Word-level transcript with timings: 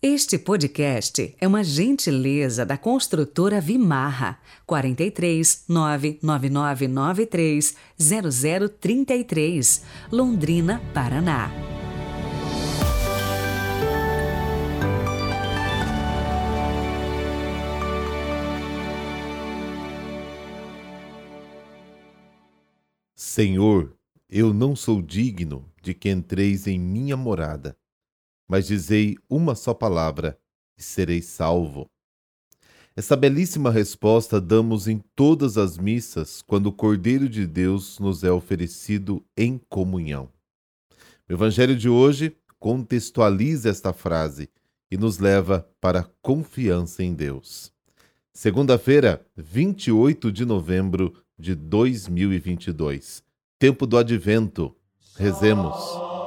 Este 0.00 0.38
podcast 0.38 1.34
é 1.40 1.48
uma 1.48 1.64
gentileza 1.64 2.64
da 2.64 2.78
construtora 2.78 3.60
Vimarra 3.60 4.38
43 4.64 5.64
99993 5.68 7.74
0033, 8.78 9.82
Londrina, 10.12 10.80
Paraná. 10.94 11.50
Senhor, 23.16 23.96
eu 24.30 24.54
não 24.54 24.76
sou 24.76 25.02
digno 25.02 25.68
de 25.82 25.92
que 25.92 26.08
entreis 26.08 26.68
em 26.68 26.78
minha 26.78 27.16
morada 27.16 27.76
mas 28.48 28.66
dizei 28.66 29.16
uma 29.28 29.54
só 29.54 29.74
palavra 29.74 30.38
e 30.76 30.82
serei 30.82 31.20
salvo. 31.20 31.90
Essa 32.96 33.14
belíssima 33.14 33.70
resposta 33.70 34.40
damos 34.40 34.88
em 34.88 34.98
todas 35.14 35.56
as 35.56 35.78
missas 35.78 36.42
quando 36.42 36.66
o 36.66 36.72
Cordeiro 36.72 37.28
de 37.28 37.46
Deus 37.46 37.98
nos 38.00 38.24
é 38.24 38.32
oferecido 38.32 39.24
em 39.36 39.60
comunhão. 39.68 40.28
O 41.28 41.32
Evangelho 41.32 41.76
de 41.76 41.88
hoje 41.88 42.36
contextualiza 42.58 43.68
esta 43.68 43.92
frase 43.92 44.48
e 44.90 44.96
nos 44.96 45.18
leva 45.18 45.68
para 45.80 46.00
a 46.00 46.08
confiança 46.22 47.04
em 47.04 47.14
Deus. 47.14 47.72
Segunda-feira, 48.32 49.24
28 49.36 50.32
de 50.32 50.44
novembro 50.44 51.14
de 51.38 51.54
2022. 51.54 53.22
Tempo 53.58 53.86
do 53.86 53.96
Advento. 53.96 54.74
Rezemos. 55.16 56.17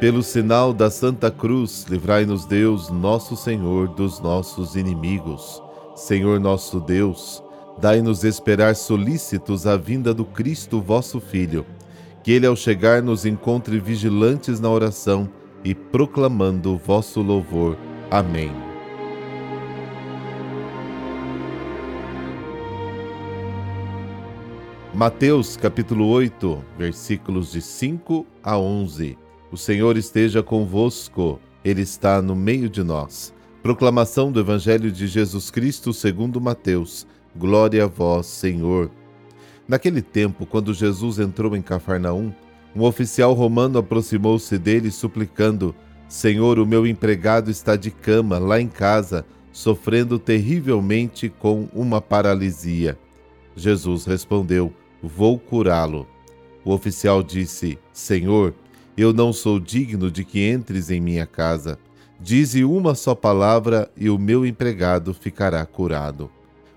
Pelo 0.00 0.22
sinal 0.22 0.74
da 0.74 0.90
Santa 0.90 1.30
Cruz, 1.30 1.86
livrai-nos 1.88 2.44
Deus, 2.44 2.90
nosso 2.90 3.34
Senhor, 3.34 3.88
dos 3.88 4.20
nossos 4.20 4.76
inimigos. 4.76 5.62
Senhor 5.94 6.38
nosso 6.38 6.78
Deus, 6.78 7.42
dai-nos 7.78 8.22
esperar 8.22 8.76
solícitos 8.76 9.66
a 9.66 9.74
vinda 9.78 10.12
do 10.12 10.22
Cristo, 10.22 10.82
vosso 10.82 11.18
Filho, 11.18 11.64
que 12.22 12.30
ele 12.30 12.46
ao 12.46 12.54
chegar 12.54 13.00
nos 13.00 13.24
encontre 13.24 13.80
vigilantes 13.80 14.60
na 14.60 14.68
oração 14.68 15.30
e 15.64 15.74
proclamando 15.74 16.74
o 16.74 16.76
vosso 16.76 17.22
louvor. 17.22 17.78
Amém. 18.10 18.52
Mateus 24.92 25.56
capítulo 25.56 26.06
8, 26.08 26.62
versículos 26.76 27.52
de 27.52 27.62
5 27.62 28.26
a 28.42 28.58
11. 28.58 29.25
O 29.50 29.56
Senhor 29.56 29.96
esteja 29.96 30.42
convosco, 30.42 31.38
Ele 31.64 31.82
está 31.82 32.20
no 32.20 32.34
meio 32.34 32.68
de 32.68 32.82
nós. 32.82 33.32
Proclamação 33.62 34.32
do 34.32 34.40
Evangelho 34.40 34.90
de 34.90 35.06
Jesus 35.06 35.50
Cristo 35.50 35.92
segundo 35.92 36.40
Mateus. 36.40 37.06
Glória 37.36 37.84
a 37.84 37.86
vós, 37.86 38.26
Senhor. 38.26 38.90
Naquele 39.68 40.02
tempo, 40.02 40.46
quando 40.46 40.74
Jesus 40.74 41.20
entrou 41.20 41.56
em 41.56 41.62
Cafarnaum, 41.62 42.32
um 42.74 42.82
oficial 42.82 43.32
romano 43.34 43.78
aproximou-se 43.78 44.58
dele 44.58 44.90
suplicando: 44.90 45.74
Senhor, 46.08 46.58
o 46.58 46.66
meu 46.66 46.86
empregado 46.86 47.50
está 47.50 47.76
de 47.76 47.90
cama 47.90 48.38
lá 48.38 48.60
em 48.60 48.68
casa, 48.68 49.24
sofrendo 49.52 50.18
terrivelmente 50.18 51.28
com 51.28 51.68
uma 51.72 52.00
paralisia. 52.00 52.98
Jesus 53.54 54.04
respondeu: 54.04 54.72
Vou 55.02 55.38
curá-lo. 55.38 56.06
O 56.64 56.72
oficial 56.72 57.22
disse: 57.22 57.78
Senhor, 57.92 58.52
eu 58.96 59.12
não 59.12 59.32
sou 59.32 59.60
digno 59.60 60.10
de 60.10 60.24
que 60.24 60.48
entres 60.48 60.90
em 60.90 61.00
minha 61.00 61.26
casa. 61.26 61.78
Dize 62.18 62.64
uma 62.64 62.94
só 62.94 63.14
palavra 63.14 63.90
e 63.96 64.08
o 64.08 64.18
meu 64.18 64.46
empregado 64.46 65.12
ficará 65.12 65.64
curado. 65.66 66.30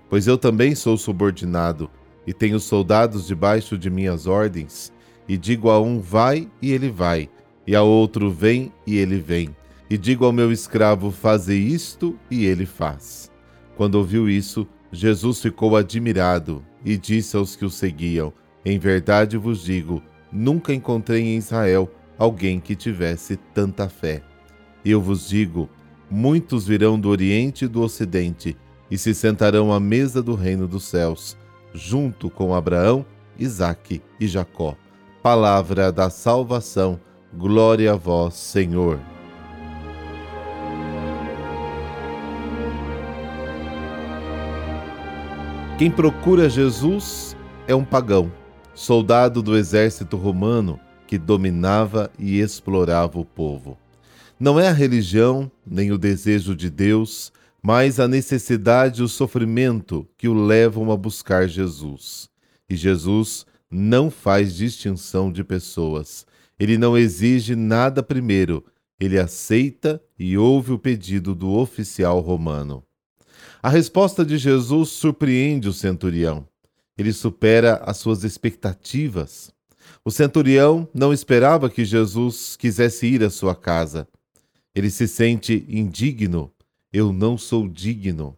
Pois 0.08 0.26
eu 0.26 0.36
também 0.36 0.74
sou 0.74 0.98
subordinado 0.98 1.90
e 2.26 2.34
tenho 2.34 2.60
soldados 2.60 3.26
debaixo 3.26 3.78
de 3.78 3.88
minhas 3.88 4.26
ordens. 4.26 4.92
E 5.26 5.38
digo 5.38 5.70
a 5.70 5.80
um: 5.80 5.98
vai, 5.98 6.48
e 6.60 6.72
ele 6.72 6.90
vai, 6.90 7.30
e 7.66 7.74
a 7.74 7.82
outro: 7.82 8.30
vem, 8.30 8.70
e 8.86 8.96
ele 8.96 9.18
vem. 9.18 9.54
E 9.88 9.96
digo 9.96 10.26
ao 10.26 10.32
meu 10.32 10.52
escravo: 10.52 11.10
faze 11.10 11.54
isto, 11.54 12.18
e 12.30 12.44
ele 12.44 12.66
faz. 12.66 13.30
Quando 13.76 13.94
ouviu 13.94 14.28
isso, 14.28 14.66
Jesus 14.92 15.40
ficou 15.40 15.74
admirado 15.74 16.62
e 16.84 16.98
disse 16.98 17.36
aos 17.36 17.56
que 17.56 17.64
o 17.64 17.70
seguiam: 17.70 18.30
Em 18.62 18.78
verdade 18.78 19.38
vos 19.38 19.62
digo, 19.62 20.02
nunca 20.30 20.74
encontrei 20.74 21.22
em 21.22 21.36
Israel 21.38 21.90
alguém 22.20 22.60
que 22.60 22.76
tivesse 22.76 23.36
tanta 23.54 23.88
fé. 23.88 24.22
Eu 24.84 25.00
vos 25.00 25.26
digo: 25.26 25.70
muitos 26.10 26.66
virão 26.66 27.00
do 27.00 27.08
Oriente 27.08 27.64
e 27.64 27.68
do 27.68 27.80
Ocidente 27.80 28.54
e 28.90 28.98
se 28.98 29.14
sentarão 29.14 29.72
à 29.72 29.80
mesa 29.80 30.22
do 30.22 30.34
reino 30.34 30.68
dos 30.68 30.84
céus, 30.84 31.36
junto 31.72 32.28
com 32.28 32.54
Abraão, 32.54 33.06
Isaque 33.38 34.02
e 34.20 34.28
Jacó. 34.28 34.76
Palavra 35.22 35.90
da 35.90 36.10
salvação, 36.10 37.00
glória 37.32 37.92
a 37.92 37.96
vós, 37.96 38.34
Senhor. 38.34 39.00
Quem 45.78 45.90
procura 45.90 46.50
Jesus 46.50 47.34
é 47.66 47.74
um 47.74 47.84
pagão, 47.84 48.30
soldado 48.74 49.42
do 49.42 49.56
exército 49.56 50.18
romano 50.18 50.78
que 51.10 51.18
dominava 51.18 52.08
e 52.16 52.38
explorava 52.38 53.18
o 53.18 53.24
povo. 53.24 53.76
Não 54.38 54.60
é 54.60 54.68
a 54.68 54.72
religião, 54.72 55.50
nem 55.66 55.90
o 55.90 55.98
desejo 55.98 56.54
de 56.54 56.70
Deus, 56.70 57.32
mas 57.60 57.98
a 57.98 58.06
necessidade 58.06 59.00
e 59.00 59.04
o 59.04 59.08
sofrimento 59.08 60.06
que 60.16 60.28
o 60.28 60.32
levam 60.32 60.92
a 60.92 60.96
buscar 60.96 61.48
Jesus. 61.48 62.30
E 62.68 62.76
Jesus 62.76 63.44
não 63.68 64.08
faz 64.08 64.54
distinção 64.54 65.32
de 65.32 65.42
pessoas. 65.42 66.24
Ele 66.60 66.78
não 66.78 66.96
exige 66.96 67.56
nada 67.56 68.04
primeiro, 68.04 68.64
ele 69.00 69.18
aceita 69.18 70.00
e 70.16 70.38
ouve 70.38 70.70
o 70.70 70.78
pedido 70.78 71.34
do 71.34 71.50
oficial 71.54 72.20
romano. 72.20 72.84
A 73.60 73.68
resposta 73.68 74.24
de 74.24 74.38
Jesus 74.38 74.90
surpreende 74.90 75.68
o 75.68 75.72
centurião. 75.72 76.46
Ele 76.96 77.12
supera 77.12 77.82
as 77.84 77.96
suas 77.96 78.22
expectativas. 78.22 79.52
O 80.04 80.10
centurião 80.10 80.88
não 80.94 81.12
esperava 81.12 81.68
que 81.68 81.84
Jesus 81.84 82.56
quisesse 82.56 83.06
ir 83.06 83.22
à 83.22 83.30
sua 83.30 83.54
casa. 83.54 84.08
Ele 84.74 84.90
se 84.90 85.06
sente 85.06 85.64
indigno. 85.68 86.52
Eu 86.92 87.12
não 87.12 87.36
sou 87.36 87.68
digno. 87.68 88.36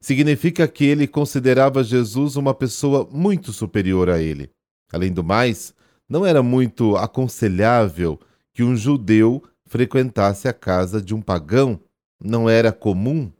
Significa 0.00 0.66
que 0.66 0.84
ele 0.84 1.06
considerava 1.06 1.84
Jesus 1.84 2.36
uma 2.36 2.52
pessoa 2.52 3.08
muito 3.10 3.52
superior 3.52 4.10
a 4.10 4.20
ele. 4.20 4.50
Além 4.92 5.12
do 5.12 5.22
mais, 5.22 5.74
não 6.08 6.26
era 6.26 6.42
muito 6.42 6.96
aconselhável 6.96 8.18
que 8.52 8.62
um 8.62 8.76
judeu 8.76 9.42
frequentasse 9.64 10.48
a 10.48 10.52
casa 10.52 11.00
de 11.00 11.14
um 11.14 11.22
pagão. 11.22 11.80
Não 12.22 12.50
era 12.50 12.72
comum. 12.72 13.32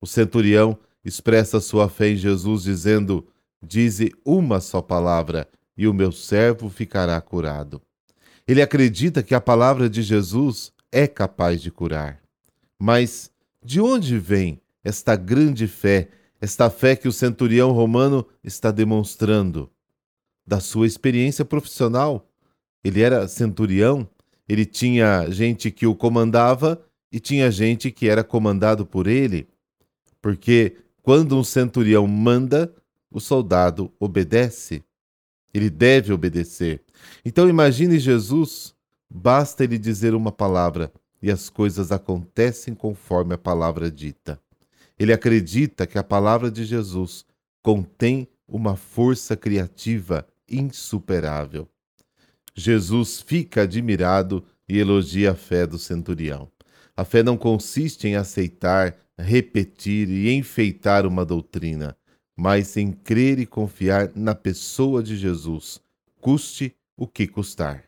O 0.00 0.06
centurião 0.06 0.78
expressa 1.04 1.60
sua 1.60 1.88
fé 1.88 2.10
em 2.10 2.16
Jesus 2.16 2.62
dizendo: 2.62 3.26
Dize 3.62 4.12
uma 4.24 4.60
só 4.60 4.80
palavra 4.80 5.48
e 5.78 5.86
o 5.86 5.94
meu 5.94 6.10
servo 6.10 6.68
ficará 6.68 7.18
curado. 7.20 7.80
Ele 8.46 8.60
acredita 8.60 9.22
que 9.22 9.34
a 9.34 9.40
palavra 9.40 9.88
de 9.88 10.02
Jesus 10.02 10.72
é 10.90 11.06
capaz 11.06 11.62
de 11.62 11.70
curar. 11.70 12.20
Mas 12.76 13.30
de 13.64 13.80
onde 13.80 14.18
vem 14.18 14.60
esta 14.82 15.14
grande 15.14 15.68
fé, 15.68 16.08
esta 16.40 16.68
fé 16.68 16.96
que 16.96 17.06
o 17.06 17.12
centurião 17.12 17.70
romano 17.70 18.26
está 18.42 18.72
demonstrando? 18.72 19.70
Da 20.44 20.58
sua 20.58 20.86
experiência 20.86 21.44
profissional. 21.44 22.28
Ele 22.82 23.00
era 23.00 23.28
centurião, 23.28 24.08
ele 24.48 24.64
tinha 24.64 25.30
gente 25.30 25.70
que 25.70 25.86
o 25.86 25.94
comandava 25.94 26.82
e 27.12 27.20
tinha 27.20 27.50
gente 27.50 27.90
que 27.90 28.08
era 28.08 28.24
comandado 28.24 28.84
por 28.84 29.06
ele. 29.06 29.46
Porque 30.20 30.76
quando 31.02 31.36
um 31.38 31.44
centurião 31.44 32.06
manda, 32.06 32.74
o 33.10 33.20
soldado 33.20 33.92
obedece. 34.00 34.82
Ele 35.52 35.70
deve 35.70 36.12
obedecer. 36.12 36.82
Então 37.24 37.48
imagine 37.48 37.98
Jesus, 37.98 38.74
basta 39.10 39.64
ele 39.64 39.78
dizer 39.78 40.14
uma 40.14 40.32
palavra 40.32 40.92
e 41.22 41.30
as 41.30 41.48
coisas 41.48 41.90
acontecem 41.90 42.74
conforme 42.74 43.34
a 43.34 43.38
palavra 43.38 43.90
dita. 43.90 44.40
Ele 44.98 45.12
acredita 45.12 45.86
que 45.86 45.98
a 45.98 46.02
palavra 46.02 46.50
de 46.50 46.64
Jesus 46.64 47.24
contém 47.62 48.28
uma 48.46 48.76
força 48.76 49.36
criativa 49.36 50.26
insuperável. 50.48 51.68
Jesus 52.54 53.20
fica 53.20 53.62
admirado 53.62 54.44
e 54.68 54.78
elogia 54.78 55.32
a 55.32 55.34
fé 55.34 55.66
do 55.66 55.78
centurião. 55.78 56.50
A 56.96 57.04
fé 57.04 57.22
não 57.22 57.36
consiste 57.36 58.08
em 58.08 58.16
aceitar, 58.16 58.96
repetir 59.16 60.08
e 60.08 60.34
enfeitar 60.34 61.06
uma 61.06 61.24
doutrina 61.24 61.96
mas 62.38 62.76
em 62.76 62.92
crer 62.92 63.40
e 63.40 63.44
confiar 63.44 64.12
na 64.14 64.32
pessoa 64.32 65.02
de 65.02 65.16
Jesus, 65.16 65.80
custe 66.20 66.72
o 66.96 67.04
que 67.04 67.26
custar. 67.26 67.82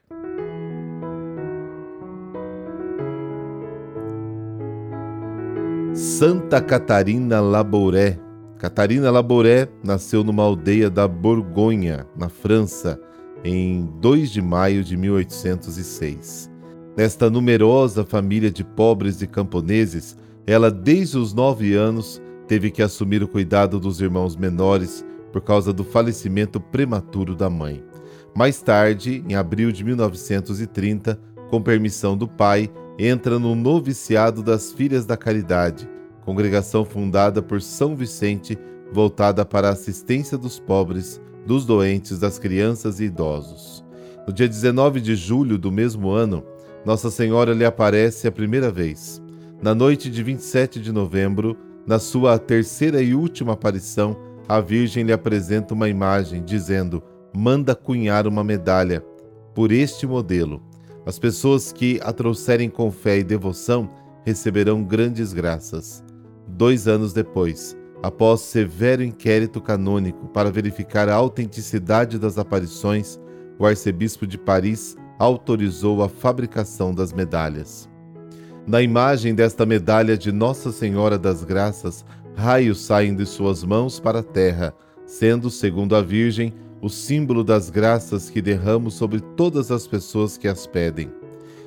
Santa 5.95 6.61
Catarina 6.61 7.41
Labouré. 7.41 8.19
Catarina 8.59 9.09
Labouré 9.09 9.69
nasceu 9.85 10.25
numa 10.25 10.43
aldeia 10.43 10.91
da 10.91 11.07
Borgonha, 11.07 12.05
na 12.17 12.29
França, 12.29 13.01
em 13.45 13.89
2 14.01 14.33
de 14.33 14.43
maio 14.43 14.83
de 14.83 14.97
1806. 14.97 16.51
Nesta 16.97 17.31
numerosa 17.31 18.05
família 18.05 18.51
de 18.51 18.65
pobres 18.65 19.23
e 19.23 19.29
camponeses, 19.29 20.17
ela, 20.45 20.73
desde 20.73 21.19
os 21.19 21.33
nove 21.33 21.75
anos, 21.75 22.21
teve 22.51 22.69
que 22.73 22.83
assumir 22.83 23.23
o 23.23 23.29
cuidado 23.29 23.79
dos 23.79 24.01
irmãos 24.01 24.35
menores 24.35 25.07
por 25.33 25.41
causa 25.41 25.73
do 25.73 25.85
falecimento 25.85 26.59
prematuro 26.59 27.37
da 27.37 27.49
mãe. 27.49 27.81
Mais 28.37 28.61
tarde, 28.61 29.25
em 29.29 29.37
abril 29.37 29.71
de 29.71 29.85
1930, 29.85 31.17
com 31.49 31.63
permissão 31.63 32.17
do 32.17 32.27
pai, 32.27 32.69
entra 32.99 33.39
no 33.39 33.55
noviciado 33.55 34.43
das 34.43 34.73
Filhas 34.73 35.07
da 35.07 35.17
Caridade, 35.17 35.89
congregação 36.25 36.85
fundada 36.85 37.41
por 37.41 37.63
São 37.63 37.95
Vicente, 37.95 38.59
voltada 38.93 39.47
para 39.47 39.69
a 39.69 39.73
assistência 39.73 40.37
dos 40.37 40.59
pobres, 40.59 41.21
dos 41.47 41.65
doentes, 41.65 42.19
das 42.19 42.37
crianças 42.37 42.99
e 42.99 43.05
idosos. 43.05 43.85
No 44.27 44.33
dia 44.33 44.49
19 44.49 45.01
de 45.01 45.15
julho 45.15 45.57
do 45.57 45.71
mesmo 45.71 46.11
ano, 46.11 46.45
Nossa 46.85 47.13
Senhora 47.13 47.55
lhe 47.55 47.65
aparece 47.65 48.27
a 48.27 48.33
primeira 48.33 48.73
vez. 48.73 49.23
Na 49.63 49.73
noite 49.73 50.11
de 50.11 50.21
27 50.21 50.81
de 50.81 50.91
novembro, 50.91 51.57
na 51.91 51.99
sua 51.99 52.39
terceira 52.39 53.03
e 53.03 53.17
última 53.17 53.55
aparição, 53.55 54.17
a 54.49 54.61
Virgem 54.61 55.03
lhe 55.03 55.13
apresenta 55.13 55.75
uma 55.75 55.89
imagem, 55.89 56.41
dizendo: 56.45 57.03
Manda 57.37 57.75
cunhar 57.75 58.29
uma 58.29 58.45
medalha 58.45 59.05
por 59.57 59.73
este 59.73 60.07
modelo. 60.07 60.63
As 61.05 61.19
pessoas 61.19 61.73
que 61.73 61.99
a 62.05 62.13
trouxerem 62.13 62.71
com 62.71 62.93
fé 62.93 63.19
e 63.19 63.25
devoção 63.25 63.91
receberão 64.25 64.85
grandes 64.85 65.33
graças. 65.33 66.05
Dois 66.47 66.87
anos 66.87 67.13
depois, 67.13 67.77
após 68.05 68.43
severo 68.43 69.03
inquérito 69.03 69.61
canônico 69.61 70.29
para 70.29 70.49
verificar 70.49 71.09
a 71.09 71.15
autenticidade 71.15 72.21
das 72.21 72.39
aparições, 72.39 73.19
o 73.59 73.67
arcebispo 73.67 74.29
de 74.29 74.39
Paris 74.39 74.97
autorizou 75.19 76.05
a 76.05 76.09
fabricação 76.09 76.95
das 76.95 77.13
medalhas. 77.13 77.90
Na 78.67 78.83
imagem 78.83 79.35
desta 79.35 79.65
medalha 79.65 80.17
de 80.17 80.31
Nossa 80.31 80.71
Senhora 80.71 81.19
das 81.19 81.43
Graças, 81.43 82.05
raios 82.37 82.81
saem 82.81 83.15
de 83.15 83.25
suas 83.25 83.65
mãos 83.65 83.99
para 83.99 84.21
a 84.21 84.23
terra, 84.23 84.75
sendo, 85.07 85.51
segundo 85.51 85.97
a 85.97 86.03
Virgem, 86.03 86.53
o 86.81 86.89
símbolo 86.89 87.43
das 87.43 87.69
graças 87.71 88.31
que 88.31 88.41
derramo 88.41 88.91
sobre 88.91 89.21
todas 89.21 89.71
as 89.71 89.87
pessoas 89.87 90.37
que 90.37 90.47
as 90.47 90.67
pedem. 90.67 91.11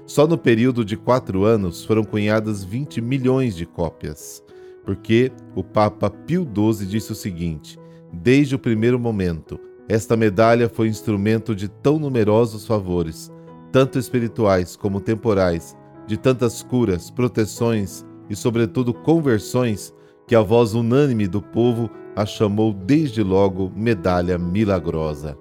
Só 0.05 0.27
no 0.27 0.37
período 0.37 0.83
de 0.85 0.95
quatro 0.95 1.43
anos 1.43 1.83
foram 1.83 2.03
cunhadas 2.03 2.63
20 2.63 3.01
milhões 3.01 3.55
de 3.55 3.65
cópias, 3.65 4.43
porque 4.85 5.31
o 5.55 5.63
Papa 5.63 6.09
Pio 6.09 6.45
XII 6.45 6.85
disse 6.85 7.11
o 7.11 7.15
seguinte: 7.15 7.79
Desde 8.11 8.55
o 8.55 8.59
primeiro 8.59 8.99
momento, 8.99 9.59
esta 9.87 10.15
medalha 10.15 10.69
foi 10.69 10.87
instrumento 10.87 11.55
de 11.55 11.67
tão 11.67 11.99
numerosos 11.99 12.65
favores, 12.65 13.31
tanto 13.71 13.97
espirituais 13.97 14.75
como 14.75 14.99
temporais, 14.99 15.75
de 16.07 16.17
tantas 16.17 16.61
curas, 16.61 17.09
proteções 17.09 18.05
e, 18.29 18.35
sobretudo, 18.35 18.93
conversões, 18.93 19.93
que 20.27 20.35
a 20.35 20.41
voz 20.41 20.73
unânime 20.73 21.27
do 21.27 21.41
povo 21.41 21.89
a 22.15 22.25
chamou 22.25 22.73
desde 22.73 23.23
logo 23.23 23.71
medalha 23.75 24.37
milagrosa. 24.37 25.37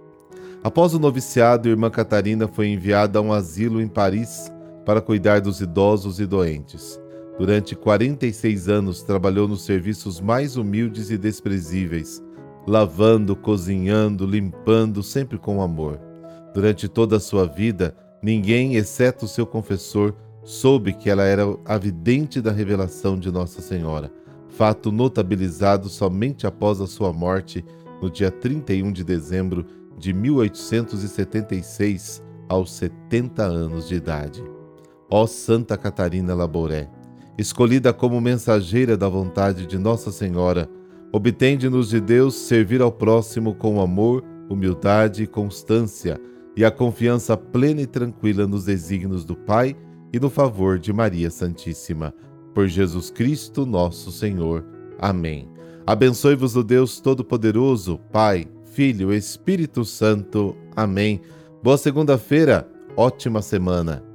Após 0.64 0.94
o 0.94 0.98
noviciado, 0.98 1.68
irmã 1.68 1.90
Catarina 1.90 2.46
foi 2.46 2.68
enviada 2.68 3.18
a 3.18 3.22
um 3.22 3.32
asilo 3.32 3.80
em 3.80 3.88
Paris 3.88 4.50
para 4.84 5.00
cuidar 5.00 5.40
dos 5.40 5.60
idosos 5.60 6.20
e 6.20 6.26
doentes. 6.26 7.00
Durante 7.38 7.74
46 7.74 8.68
anos 8.68 9.02
trabalhou 9.02 9.48
nos 9.48 9.64
serviços 9.64 10.20
mais 10.20 10.56
humildes 10.56 11.10
e 11.10 11.18
desprezíveis, 11.18 12.22
lavando, 12.66 13.34
cozinhando, 13.34 14.26
limpando, 14.26 15.02
sempre 15.02 15.38
com 15.38 15.62
amor. 15.62 15.98
Durante 16.54 16.88
toda 16.88 17.16
a 17.16 17.20
sua 17.20 17.46
vida, 17.46 17.96
ninguém, 18.22 18.76
exceto 18.76 19.26
seu 19.26 19.46
confessor, 19.46 20.14
soube 20.44 20.92
que 20.92 21.08
ela 21.08 21.24
era 21.24 21.44
a 21.64 21.78
vidente 21.78 22.40
da 22.40 22.50
revelação 22.50 23.16
de 23.18 23.30
Nossa 23.30 23.62
Senhora, 23.62 24.12
fato 24.48 24.90
notabilizado 24.90 25.88
somente 25.88 26.46
após 26.46 26.80
a 26.80 26.86
sua 26.86 27.12
morte 27.12 27.64
no 28.00 28.10
dia 28.10 28.30
31 28.30 28.92
de 28.92 29.04
dezembro 29.04 29.64
de 29.96 30.12
1876, 30.12 32.22
aos 32.48 32.72
70 32.72 33.42
anos 33.42 33.88
de 33.88 33.94
idade. 33.94 34.42
Ó 35.08 35.26
Santa 35.26 35.78
Catarina 35.78 36.34
Laboré, 36.34 36.90
escolhida 37.38 37.92
como 37.92 38.20
mensageira 38.20 38.96
da 38.96 39.08
vontade 39.08 39.66
de 39.66 39.78
Nossa 39.78 40.10
Senhora, 40.10 40.68
obtende-nos 41.12 41.90
de 41.90 42.00
Deus 42.00 42.34
servir 42.34 42.82
ao 42.82 42.90
próximo 42.90 43.54
com 43.54 43.80
amor, 43.80 44.24
humildade 44.48 45.22
e 45.22 45.26
constância, 45.26 46.20
e 46.56 46.64
a 46.64 46.70
confiança 46.70 47.36
plena 47.36 47.82
e 47.82 47.86
tranquila 47.86 48.46
nos 48.46 48.64
desígnios 48.64 49.24
do 49.24 49.36
Pai 49.36 49.76
e 50.12 50.20
no 50.20 50.28
favor 50.28 50.78
de 50.78 50.92
Maria 50.92 51.30
Santíssima. 51.30 52.14
Por 52.54 52.68
Jesus 52.68 53.10
Cristo, 53.10 53.64
nosso 53.64 54.12
Senhor. 54.12 54.64
Amém. 54.98 55.48
Abençoe-vos 55.86 56.54
o 56.54 56.62
Deus 56.62 57.00
Todo-Poderoso, 57.00 57.98
Pai, 58.12 58.46
Filho, 58.72 59.12
Espírito 59.12 59.84
Santo. 59.84 60.54
Amém. 60.76 61.20
Boa 61.62 61.78
segunda-feira, 61.78 62.68
ótima 62.96 63.42
semana. 63.42 64.11